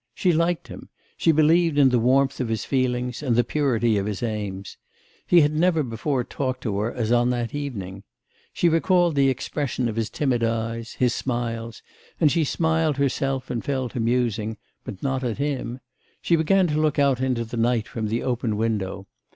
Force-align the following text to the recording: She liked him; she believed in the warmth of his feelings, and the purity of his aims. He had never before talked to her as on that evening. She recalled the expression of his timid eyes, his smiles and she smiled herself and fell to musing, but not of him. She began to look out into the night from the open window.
She 0.15 0.33
liked 0.33 0.67
him; 0.67 0.89
she 1.15 1.31
believed 1.31 1.77
in 1.77 1.89
the 1.89 1.99
warmth 1.99 2.39
of 2.39 2.47
his 2.49 2.65
feelings, 2.65 3.21
and 3.21 3.35
the 3.35 3.43
purity 3.43 3.99
of 3.99 4.07
his 4.07 4.23
aims. 4.23 4.77
He 5.27 5.41
had 5.41 5.53
never 5.53 5.83
before 5.83 6.23
talked 6.23 6.61
to 6.61 6.79
her 6.79 6.91
as 6.91 7.11
on 7.11 7.29
that 7.29 7.53
evening. 7.53 8.01
She 8.51 8.67
recalled 8.67 9.13
the 9.13 9.29
expression 9.29 9.87
of 9.87 9.95
his 9.97 10.09
timid 10.09 10.43
eyes, 10.43 10.93
his 10.93 11.13
smiles 11.13 11.83
and 12.19 12.31
she 12.31 12.43
smiled 12.43 12.97
herself 12.97 13.51
and 13.51 13.63
fell 13.63 13.89
to 13.89 13.99
musing, 13.99 14.57
but 14.83 15.03
not 15.03 15.21
of 15.21 15.37
him. 15.37 15.79
She 16.19 16.35
began 16.35 16.65
to 16.69 16.81
look 16.81 16.97
out 16.97 17.21
into 17.21 17.45
the 17.45 17.57
night 17.57 17.87
from 17.87 18.07
the 18.07 18.23
open 18.23 18.57
window. 18.57 19.05